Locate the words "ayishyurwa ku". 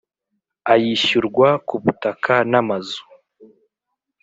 0.73-1.75